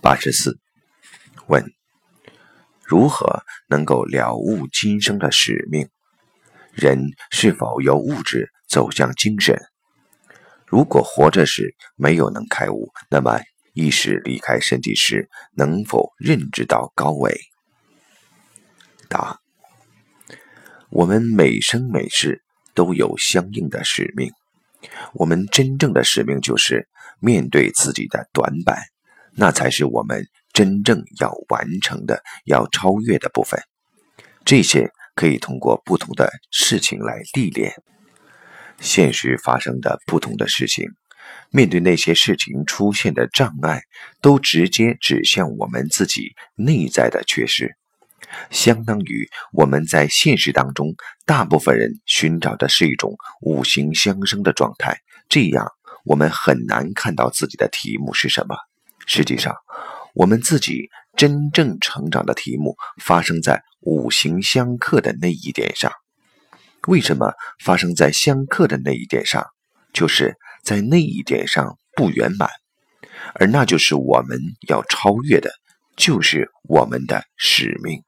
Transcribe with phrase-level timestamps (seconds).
[0.00, 0.58] 八十四，
[1.48, 1.64] 问：
[2.84, 5.88] 如何能够了悟今生的使命？
[6.72, 7.00] 人
[7.30, 9.58] 是否由物质走向精神？
[10.66, 13.40] 如果活着时没有能开悟，那么
[13.72, 17.36] 意识离开身体时，能否认知到高维？
[19.08, 19.40] 答：
[20.90, 22.42] 我们每生每世
[22.74, 24.30] 都有相应的使命。
[25.14, 26.88] 我们真正的使命就是
[27.18, 28.82] 面对自己的短板。
[29.36, 33.60] 那才是我们真正要完成的、要超越的部分。
[34.44, 37.74] 这些可以通过不同的事情来历练。
[38.78, 40.86] 现实发生的不同的事情，
[41.50, 43.82] 面对那些事情出现的障碍，
[44.20, 47.76] 都直接指向我们自己内在的缺失。
[48.50, 54.98] 相当于我们在现实当中，大部分人寻找的是一种五行相生的状态，
[55.28, 55.72] 这样
[56.04, 58.56] 我们很难看到自己的题目是什么。
[59.06, 59.54] 实际上，
[60.14, 65.90] 我们自己真正成长的题目发生在五行相克的那一点上。
[66.88, 67.32] 为什么
[67.64, 69.46] 发生在相克的那一点上？
[69.92, 72.50] 就是在那一点上不圆满，
[73.34, 75.50] 而那就是我们要超越的，
[75.96, 78.02] 就是我们的使命。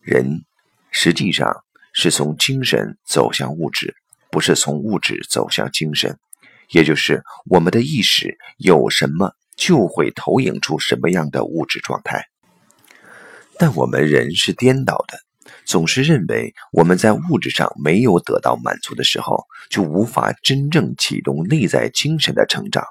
[0.00, 0.44] 人
[0.92, 3.96] 实际上是从精神走向物质，
[4.30, 6.18] 不是从物质走向精神。
[6.70, 9.32] 也就是我们的意识有什么？
[9.56, 12.26] 就会投影出什么样的物质状态。
[13.58, 15.18] 但我们人是颠倒的，
[15.64, 22.84] 总是认为我们在物质上没有得到满足的时候，就无法真正启动内在精神的成长。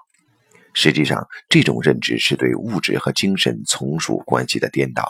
[0.73, 5.07] 实际上，这种认知是对物质和精神从属关系的颠倒。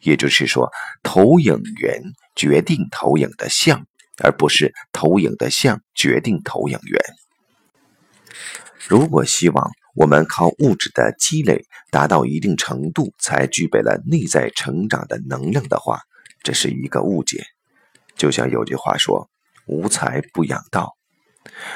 [0.00, 2.00] 也就是说，投影源
[2.34, 3.86] 决定投影的像，
[4.24, 7.00] 而不是投影的像决定投影源。
[8.88, 9.70] 如果希望。
[9.96, 16.02] 我们靠物质的积累达到一定程度，才具备了内在成长的能量的话，
[16.42, 17.42] 这是一个误解。
[18.14, 19.30] 就像有句话说
[19.66, 20.92] ：“无财不养道。”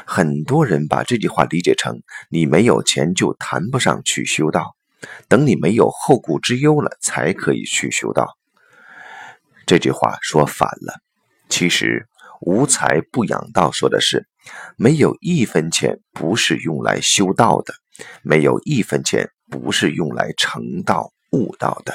[0.05, 4.75] 很多人把这句话理解成你没有钱就谈不上去修道，
[5.27, 8.37] 等你没有后顾之忧了才可以去修道。
[9.65, 11.01] 这句话说反了。
[11.49, 12.07] 其实
[12.43, 14.27] “无财不养道”说的是
[14.77, 17.73] 没有一分钱不是用来修道的。
[18.23, 21.93] 没有一分钱不是用来成道悟道的，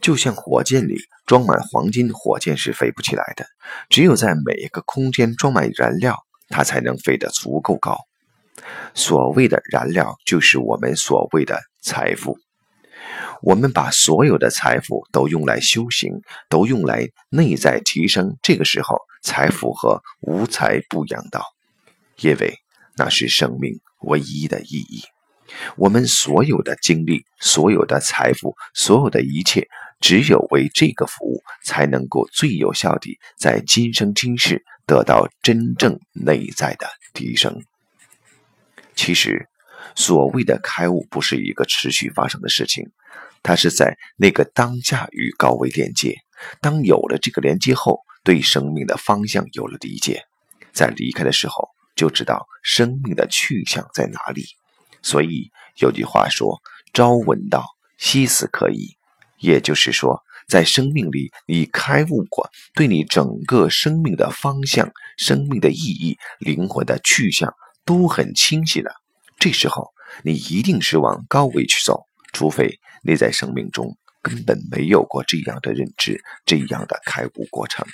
[0.00, 0.96] 就像火箭里
[1.26, 3.46] 装满黄金，火箭是飞不起来的。
[3.88, 6.16] 只有在每一个空间装满燃料，
[6.48, 7.98] 它才能飞得足够高。
[8.94, 12.38] 所谓的燃料，就是我们所谓的财富。
[13.40, 16.12] 我们把所有的财富都用来修行，
[16.48, 21.44] 都用来内在提升，这个时候才符合无财不养道，
[22.20, 22.58] 因为
[22.96, 23.80] 那是生命。
[24.00, 25.02] 唯一的意义，
[25.76, 29.68] 我们所有的精力、所有的财富、所有的一切，
[30.00, 37.62] 只有为这个服务，才能够最有效地在今生今世得到真正内在的提升。
[38.94, 39.48] 其实，
[39.94, 42.90] 所谓的开悟不是一个持续发生的事情，
[43.42, 46.16] 它是在那个当下与高维连接。
[46.60, 50.24] 当有了这个连接后，对生命的方向有了理解，
[50.72, 51.68] 在离开的时候。
[51.98, 54.44] 就知道生命的去向在哪里，
[55.02, 56.62] 所以有句话说
[56.94, 57.64] ：“朝闻道，
[57.96, 58.96] 夕死可矣。”
[59.42, 67.52] 也就是说，在生命里你开悟过，对你整个生命的方向、生命的意义、灵魂的去向
[67.84, 68.92] 都很清晰了。
[69.36, 69.92] 这时候
[70.22, 77.84] 你一定是往高维去走，除非你在生命中根本没有过这样的认知、这样的开悟过程。